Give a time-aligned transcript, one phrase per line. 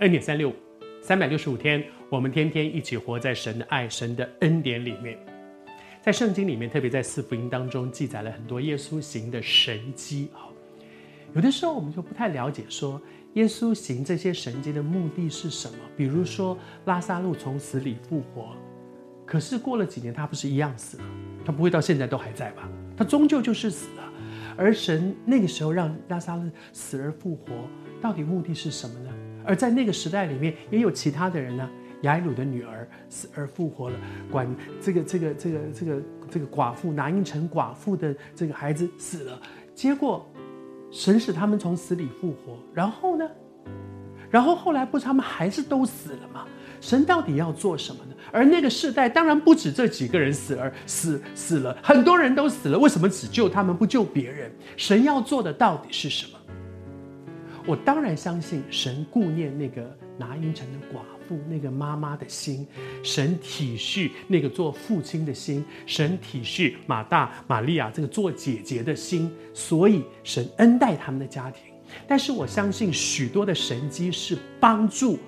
[0.00, 0.54] 恩典三六五，
[1.00, 5.16] 三百六十五天，我们天天一起活在神的爱、神的恩典里面。
[6.02, 10.50] 在圣经里面，特别在四福音当中记载了很多耶稣行的神迹啊。
[11.32, 13.00] 有的时候我们就不太了解，说
[13.34, 15.78] 耶稣行这些神迹的目的是什么？
[15.96, 18.48] 比如说拉撒路从死里复活，
[19.24, 21.04] 可是过了几年，他不是一样死了？
[21.44, 22.68] 他不会到现在都还在吧？
[22.96, 24.12] 他终究就是死了。
[24.56, 27.52] 而神那个时候让拉撒路死而复活，
[28.02, 29.10] 到底目的是什么呢？
[29.44, 31.68] 而在那个时代里面，也有其他的人呢。
[32.02, 33.96] 雅鲁的女儿死而复活了，
[34.30, 34.46] 管
[34.78, 36.02] 这个这个这个这个
[36.32, 39.40] 这个寡妇拿因成寡妇的这个孩子死了，
[39.74, 40.30] 结果
[40.90, 43.26] 神使他们从死里复活，然后呢？
[44.30, 46.44] 然后后来不是他们还是都死了吗？
[46.78, 48.14] 神到底要做什么呢？
[48.30, 54.52] 而那个世代当然不止这几个人死而死死了，很多人都死了，为什么只救他们不救别人？
[54.76, 56.38] 神要做的到底是什么？
[57.66, 59.82] 我当然相信神顾念那个
[60.18, 62.66] 拿因城的寡妇，那个妈妈的心，
[63.02, 71.62] 神体恤那个做父亲的心，神体恤马大、玛利亚这个做姐姐的心，所以神恩待他们的家庭。
[72.06, 75.18] 但是我相信许多的神迹是帮助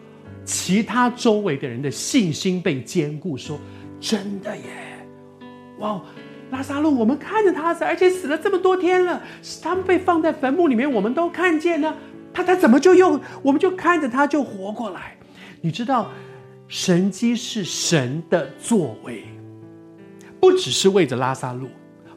[0.45, 3.37] 其他周围的人的信心被坚固。
[3.37, 3.59] 说
[3.98, 4.62] 真的耶，
[5.78, 6.03] 哇，
[6.50, 9.23] 拉撒路，我们看着他死，而且死了这么多天了，
[9.62, 11.97] 他们被放在坟墓里面，我们都看见了。
[12.37, 15.17] 他他怎么就又，我们就看着他就活过来？
[15.62, 16.11] 你知道，
[16.69, 19.25] 神迹是神的作为，
[20.39, 21.67] 不只是为着拉撒路，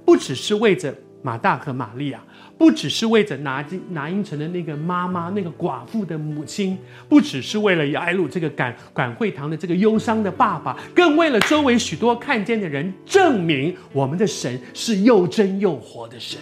[0.03, 2.21] 不只是为着马大和玛利亚，
[2.57, 16.37] 不只是为着拿金拿因城的那个妈妈，那个寡妇的母亲，不只是为了雅伊鲁这个赶赶会堂的这个忧伤的爸爸，更为了周围许多看见的人，证明我们的神是又真又活的神。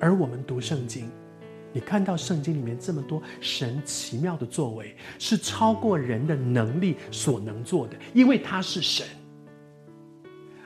[0.00, 1.06] 而我们读圣经。
[1.78, 9.06] 你看到圣经里面这么多神奇妙的作为，是超过人的能力所能做的，因为他是神。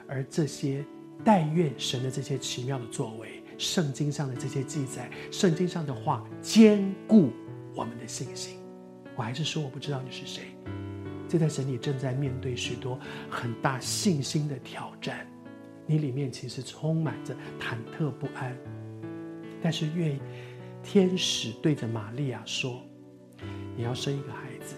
[0.08, 0.82] 而这些
[1.22, 7.30] 但愿神的这些奇妙的作为，圣经上的这些记载，圣经上的话，坚固
[7.74, 8.56] 我们的信心。
[9.14, 10.44] 我还是说，我不知道你是谁。
[11.28, 12.98] 这在神里正在面对许多
[13.28, 15.26] 很大信心的挑战，
[15.86, 18.56] 你里面其实充满着忐忑不安，
[19.62, 20.18] 但是愿。
[20.82, 22.82] 天使对着玛利亚说
[23.76, 24.74] ：“你要生一个孩子，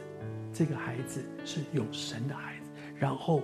[0.53, 3.42] 这个孩子是有神的孩子，然后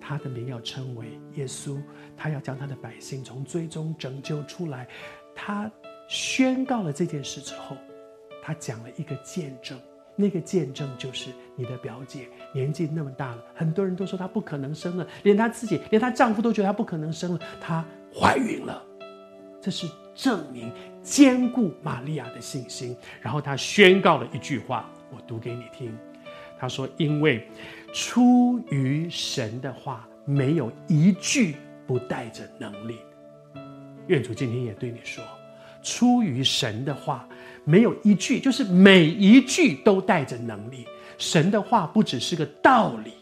[0.00, 1.80] 他的名要称为耶稣，
[2.16, 4.88] 他要将他的百姓从最终拯救出来。”
[5.34, 5.70] 他
[6.08, 7.76] 宣告了这件事之后，
[8.42, 9.78] 他讲了一个见证，
[10.14, 17.82] 那个见证就是你的表姐年纪那么大了，很多人都说她不可能生了，连她自己，连她丈夫都觉得她不可能生了，她
[18.14, 18.84] 怀孕了，
[19.62, 20.70] 这是证明。
[21.02, 25.92] 坚固玛利亚的信心，然后他宣告了一句话，我读给你听。
[26.60, 27.48] 他说：“因为
[27.92, 31.56] 出于神的话，没有一句
[31.88, 32.98] 不带着能力。”
[34.06, 35.24] 愿主今天也对你说
[35.82, 37.28] ：“出于神的话，
[37.64, 40.86] 没有一句，就是每一句都带着能力。
[41.18, 43.12] 神的话不只是个道理，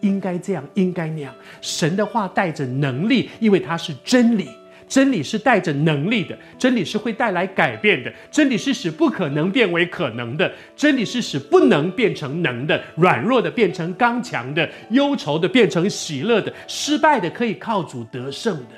[0.00, 1.32] 应该这样，应该那样。
[1.60, 4.48] 神的话带着能力，因为它是真理。”
[4.90, 18.74] 真理是带着能力的，真理是会带来改变的，真理是使不可能变为可能的，真理是使不能变成能的，软弱的变成刚强的，忧愁的变成喜乐的，失败的可以靠主得胜的。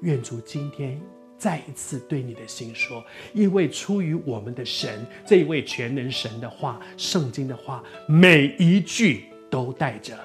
[0.00, 0.98] 愿主今天
[1.36, 10.18] 再一次对你的心说，因为出于我们的神这一位全能神的话，圣经的话，每一句都带着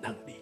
[0.00, 0.39] 能力。